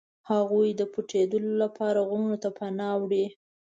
هغوی 0.29 0.69
د 0.79 0.81
پټېدلو 0.93 1.51
لپاره 1.63 1.99
غرونو 2.09 2.37
ته 2.43 2.49
پناه 2.57 2.93
وړي. 3.01 3.25